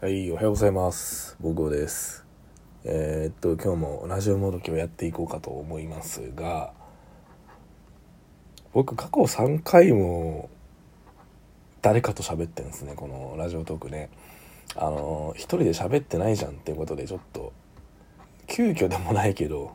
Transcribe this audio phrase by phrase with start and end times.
[0.00, 1.36] はい、おはようございます。
[1.40, 2.24] ボゴです。
[2.84, 6.72] えーっと、今日もラジオもどきをやっていこうかと思いますが、
[8.72, 10.50] 僕過去3回も
[11.82, 14.08] 誰かと喋ってんですね、このラジオトークね。
[14.76, 17.52] あの、一人で喋ってないじゃんっていうことで、ちょっと、
[18.46, 19.74] 急遽でもないけど、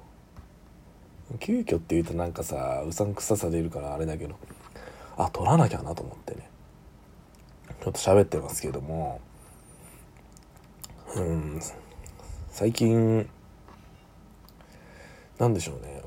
[1.42, 4.36] 急遽って言うとなんかさ、うさんくささ出るからあれだけど、
[5.18, 6.50] あ、撮らなきゃなと思ってね。
[7.84, 9.20] ちょっと喋ってますけども、
[11.16, 11.62] うん、
[12.50, 13.30] 最近、
[15.38, 16.02] なんでしょうね。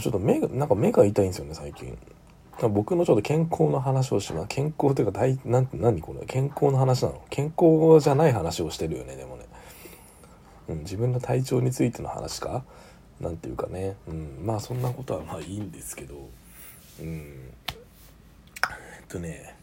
[0.00, 1.98] ちょっと目が、なんか目が痛いんですよね、最近。
[2.70, 4.48] 僕のちょっと健康の話をします。
[4.48, 6.24] 健康というか大、なん、何これ？
[6.26, 7.22] 健康の話なの？
[7.28, 9.46] 健康じゃない話をしてるよね、でもね。
[10.68, 12.64] うん、自分の体調についての話か？
[13.20, 13.96] なんていうかね。
[14.06, 16.30] うん、まあそんなことはまあいいんですけど、
[17.00, 17.06] うん。
[17.06, 19.54] えっとね、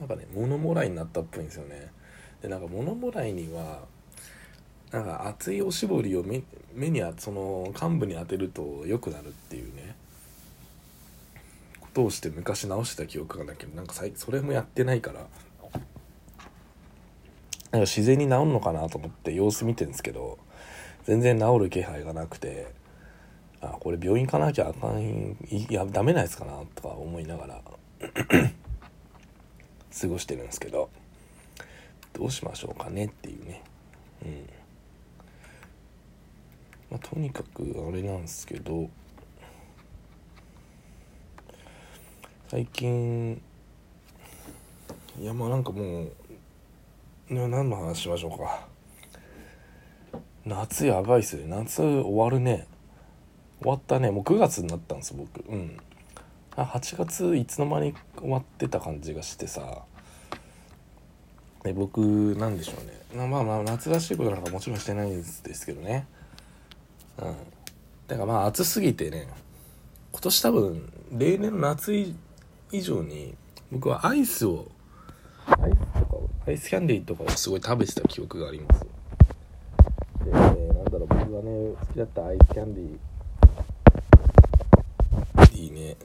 [0.00, 1.90] なんかね、物もらいになったっぽいんですよね。
[2.46, 3.80] でなんか物もらいには
[4.92, 6.44] なんか熱いおしぼりを目
[6.74, 9.96] 目にあその幹部に当てると良くなるっていうね。
[11.80, 15.26] ことをして昔直してた記憶がないけどなんかそれもやってないから。
[17.72, 20.38] なんか自然に治るのかなと思って様子見てるんですけど
[21.04, 22.68] 全然治る気配がなくて
[23.60, 27.60] あこれ病院行かなきゃあかんいやダメなやつかなとか思いながら
[30.00, 30.88] 過ごしてるんですけど。
[32.16, 33.62] どうしましょうかねっていうね。
[34.24, 34.48] うん。
[36.90, 38.88] まあとにかくあれなんですけど
[42.48, 43.40] 最近
[45.20, 48.66] いやまあなんかもうな何の話しましょうか。
[50.44, 51.44] 夏やばいっすね。
[51.48, 52.68] 夏終わるね。
[53.60, 54.12] 終わったね。
[54.12, 55.40] もう9月になったんです僕。
[55.48, 55.76] うん。
[56.52, 59.82] 8月いつの間に終わってた感じがしてさ。
[61.66, 61.98] で僕
[62.38, 63.28] なんでしょうね。
[63.28, 66.06] まあまあ夏らしいことなんかもちろんしてないんですけどね。
[67.18, 67.24] うん。
[68.06, 69.28] だからまあ暑すぎてね
[70.12, 71.92] 今年多分例年の夏
[72.72, 73.34] 以上に
[73.72, 74.68] 僕はアイスを
[75.46, 78.86] アイスとかアイスキャンディーとかをすごい食べてた記憶があります。
[80.24, 85.62] で、なんだろう僕がね好きだったアイスキャンディー。
[85.62, 85.96] いいね。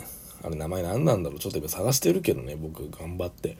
[0.44, 1.40] あれ名前何なんだろう。
[1.40, 3.58] ちょっと今探してるけどね僕頑張って。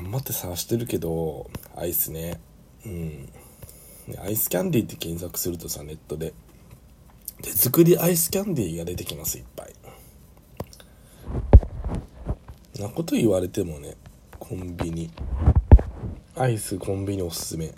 [0.00, 2.40] 頑張って探してるけどアイスね。
[2.86, 3.28] うん。
[4.24, 6.34] アイスキャンディーって検索するとさネットで。
[7.42, 9.74] 手作りアイスキャンディーが出てきますいっぱい。
[12.80, 13.96] なこと言われてもね
[14.38, 15.10] コンビニ。
[16.36, 17.74] アイスコンビニおすすめ。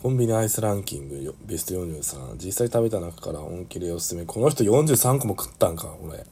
[0.00, 4.24] コンビニアイスランキングよベスト43実際食べた中から本気でおすすめ。
[4.24, 6.24] この人43個も食ったんか俺。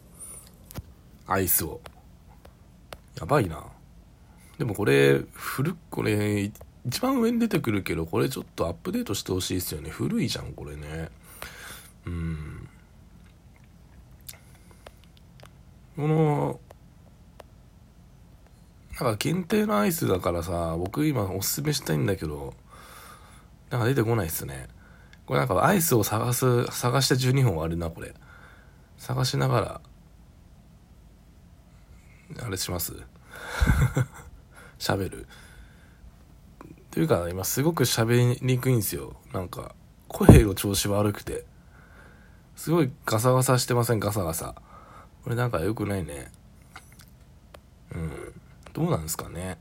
[1.27, 1.81] アイスを。
[3.19, 3.65] やばいな。
[4.59, 6.51] でもこれ古っこれ
[6.87, 9.91] 一番上に出てくるけどこれちょっとアップデートしてほしいですよね。
[9.91, 11.09] 古いじゃんこれね。
[12.07, 12.69] うん。
[15.97, 16.61] この
[19.01, 22.55] なんか限定のアイスだからさ僕今おすすめしたいんだけど
[23.71, 24.69] なんか出てこないっすね。
[25.27, 28.15] これなんかアイスを探す探して12本あるなこれ。
[28.99, 29.81] 探しながら。
[32.43, 32.95] あれします。
[34.79, 35.27] 喋る。
[36.91, 39.17] というか今すごく喋りにくいんですよ。
[39.33, 39.75] なんか
[40.09, 41.45] 声の調子悪くて。
[42.57, 44.01] すごいガサガサしてません？
[44.01, 44.55] ガサガサ。
[45.23, 46.33] これなんか良くないね。
[47.95, 48.41] うん。
[48.73, 49.59] どうなんですかね？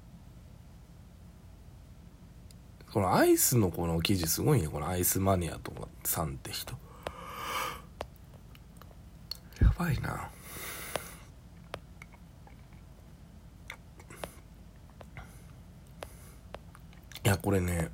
[2.91, 4.69] このアイスのこの記事すごいね。
[4.69, 6.77] このアイスマニアとかさんって人。
[9.61, 10.29] やばいな。
[17.37, 17.89] これね。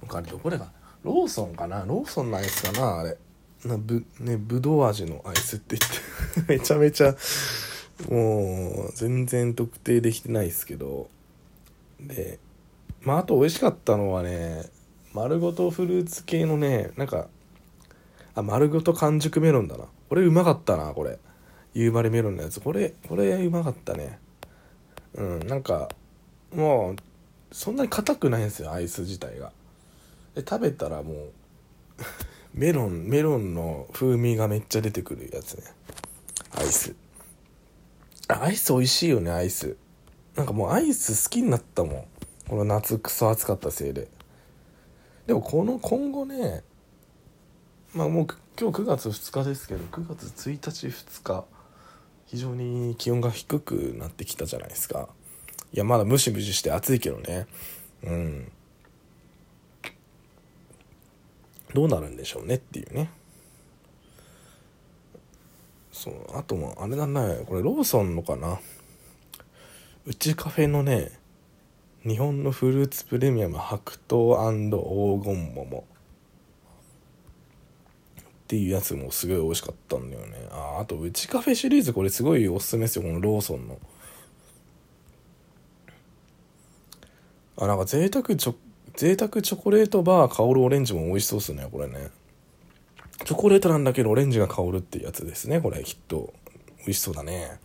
[0.00, 0.72] 僕あれどこでか。
[1.02, 1.84] ローソンかな。
[1.84, 3.16] ローソンのアイスかなあれ。
[3.64, 6.52] なぶねぶどう味のアイスって言って。
[6.58, 7.14] めちゃめちゃ
[8.08, 11.08] もう全然特定できてないですけど。
[12.00, 12.38] で
[13.02, 14.64] まああと美味しかったのはね
[15.12, 17.28] 丸ごとフルーツ系のねなんか
[18.34, 19.84] あ丸ごと完熟メロンだな。
[20.08, 21.18] これうまかったなこれ。
[21.72, 22.60] 夕張メロンのやつ。
[22.60, 24.18] これこれうまかったね。
[25.14, 25.88] うんなんか
[26.54, 26.96] もう
[27.52, 29.52] そんなに硬くないんですよアイス自体が。
[30.34, 31.32] で食べたらもう
[32.54, 35.64] メロンメロンの風味がめっちゃ出てくるやつね。
[36.52, 36.94] アイス。
[38.28, 39.76] アイス美味しいよねアイス。
[40.36, 42.04] なんかもうアイス好きになったもん。
[42.48, 44.08] この夏クソ暑かったせいで。
[45.26, 46.64] でもこの今後ね
[47.92, 48.26] まあもう
[48.58, 51.44] 今日9月2日ですけど9月1日2日
[52.26, 55.08] 非常に気温が低くなってきたじゃないですか。
[55.72, 57.46] いやまだムシムシして暑いけどね。
[58.02, 58.52] うん。
[61.72, 63.10] どうなるんでしょうねっていうね。
[65.92, 67.44] そうあともあれだね。
[67.46, 68.58] これローソンのかな。
[70.06, 71.12] うちカフェのね
[72.04, 74.36] 日本のフルーツプレミアム白桃
[75.20, 75.84] 黄金桃。
[78.18, 80.48] っていうやつもすごい美味しかったんだよね。
[80.50, 83.78] ああとうちカフェシリーズこれすごいおすすめですよこのローソンの。
[87.56, 88.54] あなんか贅沢チョ
[88.96, 92.10] 贅沢チョコレートバー香るオレンジも美味しそうっすねこれね。
[93.24, 96.32] チョコレートなんだけどオレンジが香るってやつですねこれきっと。
[96.78, 97.60] 美味しそうだね。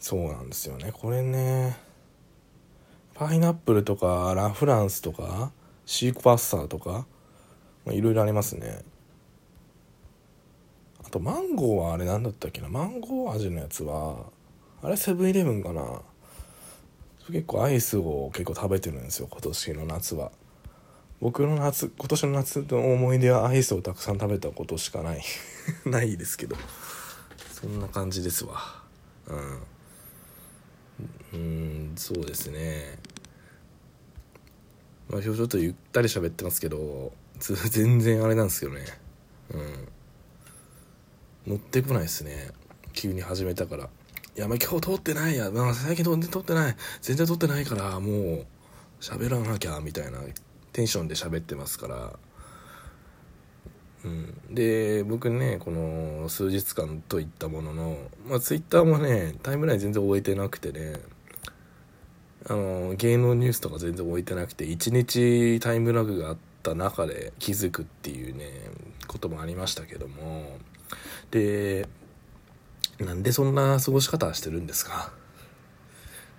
[0.00, 0.90] そうなんですよね。
[0.92, 1.76] これね
[3.14, 5.52] パイナップルとかラ・フランスとか
[5.86, 7.06] シークパッサーとか
[7.86, 8.82] いろいろありますね。
[11.04, 12.68] あとマンゴーはあれ何だったっけな？
[12.68, 14.26] マンゴー味のやつは
[14.82, 16.02] あれセブンイレブンかな？
[17.30, 20.32] 結構アイスを結構食べてるんですよ今年の夏は。
[21.20, 25.22] 僕の夏今年の夏の思い出はアイスをたくさん食べたことしかない。
[25.84, 26.56] ないですけど。
[27.52, 28.82] そんな感じですわ。
[29.26, 29.62] うん。
[31.32, 32.98] うんそうですね。
[35.08, 38.84] まあちょっとゆったり喋ってますけど 全然あれなんですけどね。
[39.50, 39.88] うん。
[41.46, 42.52] 乗ってこないですね。
[42.92, 43.90] 急に始めたから。
[44.38, 46.76] いやまあ今日通ってないや、まあ、最近全然通ってない。
[47.02, 48.46] 全然通ってないからもう
[49.00, 50.20] 喋らなきゃみたいな。
[50.72, 52.12] テンションで喋ってますから。
[54.04, 57.96] うん、で僕ねこの数日間といったものの、
[58.28, 61.00] まあ、ツイッターもねタイムライン全然終えてなくてね。
[62.48, 68.52] あの芸能ニュースとか全然置いてなくて1日タイムラグがあった中で気づくっていうね
[69.08, 70.58] こともありましたけども。
[71.32, 71.88] で
[72.98, 75.12] なんでそんな過ごし方してるんですか？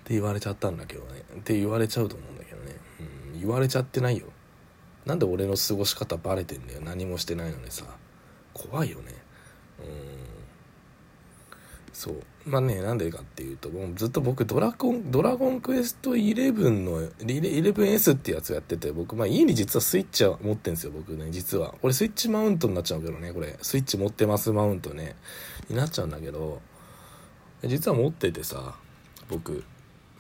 [0.02, 1.24] って言われちゃったんだけどね。
[1.38, 2.76] って言われちゃうと思うんだけどね、
[3.34, 4.28] うん、言われちゃってないよ。
[5.06, 6.82] なんで俺の過ごし方バレてんだよ。
[6.82, 7.86] 何もしてないのにさ。
[8.54, 9.14] 怖いよね。
[9.80, 9.86] うん。
[12.00, 12.16] そう。
[12.46, 21.76] まあねなんでかっていうともうずっと僕ドラゴンドラゴンクエスト11の 11S ってやつをやってて僕まあ家に実はスイッチは持ってんですよ僕ね実は。
[21.82, 23.58] これスイッチマウントになっちゃうけどねこれ。
[23.62, 25.18] スイッチ持ってますマウントね。
[25.70, 26.62] になっちゃうんだけど
[27.66, 28.76] 実は持っててさ
[29.30, 29.66] 僕。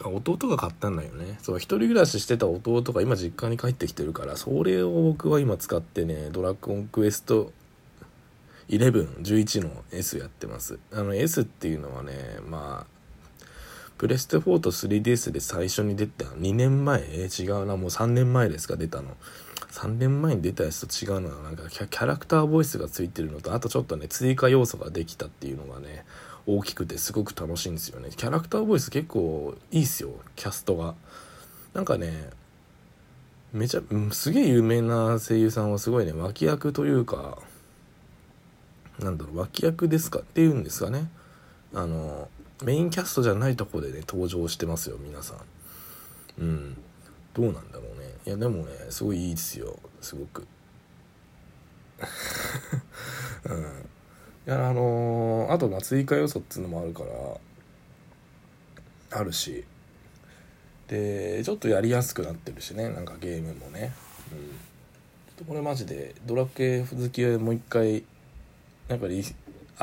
[0.04, 1.38] 弟が買ったんだよね。
[1.42, 7.54] そう一人暮らししてた弟が今実家に帰ってきてるからそれを僕は今使ってねドラゴンクエスト
[8.69, 10.80] 1111の S やってます。
[10.94, 12.13] あの S っていうのはね
[12.48, 13.00] まあ
[13.98, 17.01] プレステ4と 3DS で最初に出た2年前？
[17.01, 17.75] えー、違うな。
[17.75, 18.77] もう3年前ですか？
[18.77, 19.18] 出たの。
[19.71, 26.06] 3年前に出たやつと違うのはなんかキャラクターボイスがついてるのとあとちょっとね追加要素ができたっていうのがね
[26.48, 28.10] 大きくてすごく楽しいんですよね。
[28.15, 30.95] キャラクターボイス結構いいっすよキャストが。
[31.74, 32.30] なんかね
[33.51, 33.81] めちゃ
[34.12, 37.38] すげえ有名な声優さんはすごいね脇役というか
[39.00, 41.10] なんだろう脇役ですかっていうんですかね。
[41.74, 42.28] あの
[42.63, 45.38] メインキャストじゃないとこでね登場してますよ皆さん。
[46.42, 46.78] うん。
[47.34, 48.13] どうなんだろうね。
[48.25, 49.78] いやでもねすごいいいですよ。
[50.01, 50.48] すごく。
[53.46, 53.60] うん。
[54.48, 57.03] いやあのー、あとまあ追加要素っていうのもあるか
[59.12, 59.63] らあるし。
[60.88, 63.94] でちょっとやりやすくなってるしねなんかゲームもね。
[65.39, 65.46] うん。
[65.46, 68.03] これマジでドラクエ好きはもう一回
[68.89, 69.05] なんか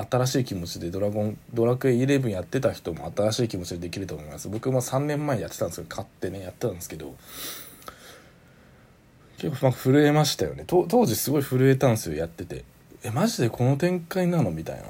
[0.08, 4.50] 新しい気持ちでドラゴンドラクエ11やってた人も新しい気持ちでできると思います。
[4.50, 7.14] 僕も3年前やってたんですけど買ってねやってたんですけど
[9.38, 10.64] 結構まあ震えましたよね。
[10.66, 12.64] 当時すごい震えたんですよやってて。
[13.04, 14.50] えマジでこの展開なの？
[14.50, 14.82] みたいな。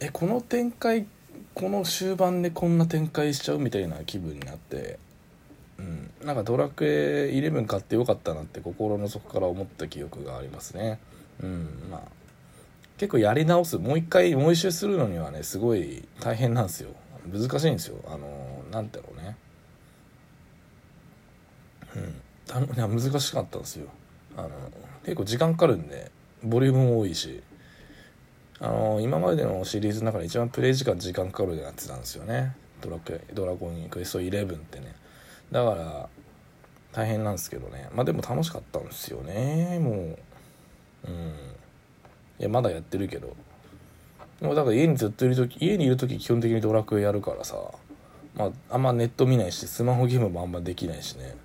[0.00, 1.06] えこの展開
[1.54, 3.58] この終盤でこんな展開しちゃう？
[3.58, 4.98] みたいな気分になって。
[5.78, 6.10] うん。
[6.24, 10.98] なんかドラクエ11買ってよかったなって心の底から思った記憶がありますね。
[11.42, 12.15] うんまあ。
[12.98, 13.78] 結構やり直す。
[13.78, 16.90] もう一回もう一周するのにはねすごい大変なんですよ。
[17.30, 17.96] 難しいんですよ。
[18.06, 19.36] あのなんだろうね。
[21.96, 22.74] うん。
[22.74, 23.88] いや難しかったんですよ。
[24.36, 24.50] あの
[25.04, 26.10] 結構時間かかるんで
[26.42, 27.42] ボリュームも多いし。
[28.58, 32.56] あの今までのシリーズの中で一番プレイ時間時間かかるやつなんですよね。
[32.80, 34.94] ドラクエドラゴンクエスト11ってね。
[35.52, 36.08] だから
[36.92, 37.90] 大変なんですけどね。
[37.94, 39.78] まあでも楽しかったんですよね。
[39.78, 40.15] もう
[42.46, 43.36] やまだやってるけど。
[44.40, 47.56] でもだから家にずっといる時家にいる時基本的にドラクエやるからさ。
[48.34, 51.36] まああんまネット見ないしスマホゲームもあんまできないしね。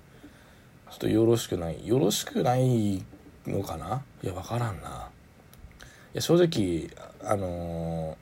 [0.90, 1.86] ちょっとよろしくない。
[1.86, 3.02] よろしくない
[3.46, 4.02] のかな？
[4.22, 5.08] いや分からんな。
[6.12, 6.90] いや正直
[7.24, 8.16] あの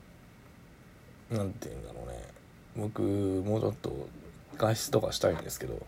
[1.32, 2.28] ー、て言うんだろうね。
[2.76, 4.08] 僕もうちょっと
[4.56, 5.80] 外出とかしたいんですけど、ま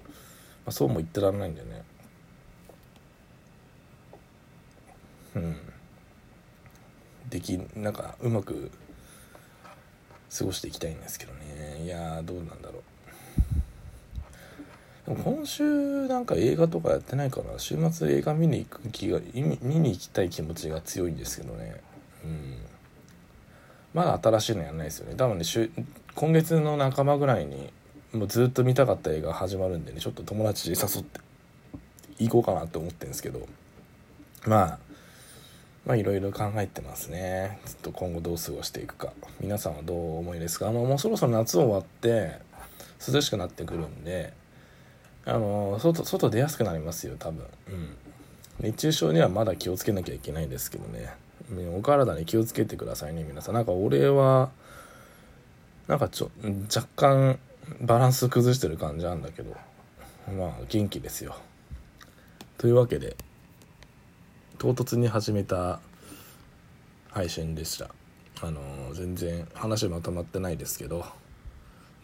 [0.66, 1.84] あ、そうも言ってらんないんでね
[5.36, 5.56] うん
[7.32, 8.70] できなんかうまく
[10.36, 11.82] 過ごしていきたいんですけどね。
[11.82, 12.82] いやどうなんだろ
[15.06, 15.10] う。
[15.10, 21.80] でも今週なんか映画とかやってないから週末映画見に行く気が見に行きたい気持ちが強いんですけどね。
[22.22, 22.58] うん。
[23.94, 25.14] まだ新しいのやんないですよね。
[25.16, 25.44] 多分ね
[26.14, 27.72] 今月の半ばぐらいに
[28.12, 31.20] もうずっと見たかった映画始まるんでねちょっと友達誘って
[32.18, 33.48] 行こうかなって思ってるんですけど。
[34.46, 34.78] まあ
[35.84, 37.58] まあいろいろ考えてますね。
[37.64, 39.12] ずっと今後どう過ごしていくか。
[39.40, 40.68] 皆さんはどう思いですか？
[40.68, 42.38] あのもうそろそろ夏終わって
[43.12, 44.32] 涼しくなってくるんで
[45.24, 47.44] あの外外出やすくなりますよ多分。
[47.68, 47.96] うん。
[48.60, 51.12] 熱中症にはまだ気をつけなきゃいけないですけどね。
[51.76, 53.54] お体に気をつけてくださいね皆さん。
[53.54, 54.50] なんか俺は
[55.88, 56.30] なんかちょ
[56.74, 57.38] 若干
[57.80, 59.56] バランス崩してる感じなんだけど。
[60.38, 61.34] まあ元気ですよ。
[62.56, 63.16] というわけで
[64.62, 65.80] 唐突に始めた
[67.10, 67.90] 配信でした
[68.42, 68.60] あの
[68.94, 71.04] 全然話まとまってないですけど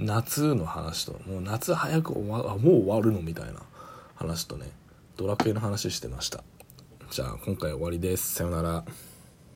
[0.01, 3.61] 夏の話ともう夏早く終わもう終わるのみたいな
[4.17, 4.73] 話とね
[5.17, 6.43] ドラクエの話してました。
[7.13, 8.35] じゃあ今回終わりです。
[8.35, 8.85] さよなら。